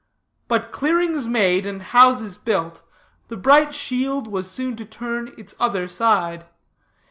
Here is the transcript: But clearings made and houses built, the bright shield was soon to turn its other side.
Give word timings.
But 0.47 0.71
clearings 0.71 1.27
made 1.27 1.63
and 1.67 1.79
houses 1.79 2.35
built, 2.35 2.81
the 3.27 3.37
bright 3.37 3.71
shield 3.71 4.27
was 4.27 4.49
soon 4.49 4.75
to 4.77 4.83
turn 4.83 5.31
its 5.37 5.53
other 5.59 5.87
side. 5.87 6.45